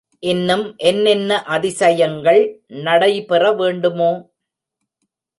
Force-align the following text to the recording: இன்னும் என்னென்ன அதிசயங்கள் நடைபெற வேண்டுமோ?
இன்னும் 0.23 0.75
என்னென்ன 0.77 1.43
அதிசயங்கள் 1.43 2.41
நடைபெற 2.67 3.51
வேண்டுமோ? 3.51 4.11